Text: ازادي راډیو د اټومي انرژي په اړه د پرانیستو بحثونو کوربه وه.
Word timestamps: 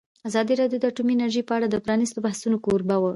ازادي 0.29 0.53
راډیو 0.61 0.79
د 0.81 0.85
اټومي 0.91 1.13
انرژي 1.15 1.41
په 1.45 1.53
اړه 1.57 1.67
د 1.69 1.75
پرانیستو 1.85 2.23
بحثونو 2.25 2.57
کوربه 2.65 2.95
وه. 3.01 3.09